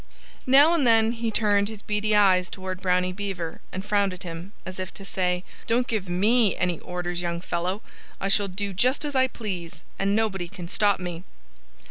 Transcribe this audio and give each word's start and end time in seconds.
Now 0.47 0.73
and 0.73 0.87
then 0.87 1.11
he 1.11 1.29
turned 1.29 1.69
his 1.69 1.83
beady 1.83 2.15
eyes 2.15 2.49
toward 2.49 2.81
Brownie 2.81 3.13
Beaver 3.13 3.61
and 3.71 3.85
frowned 3.85 4.13
at 4.13 4.23
him, 4.23 4.51
as 4.65 4.79
if 4.79 4.91
to 4.95 5.05
say, 5.05 5.43
"Don't 5.67 5.85
give 5.85 6.09
me 6.09 6.57
any 6.57 6.79
orders, 6.79 7.21
young 7.21 7.39
fellow! 7.39 7.83
I 8.19 8.27
shall 8.27 8.47
do 8.47 8.73
just 8.73 9.05
as 9.05 9.13
I 9.13 9.27
please; 9.27 9.83
and 9.99 10.15
nobody 10.15 10.47
can 10.47 10.67
stop 10.67 10.99
me." 10.99 11.23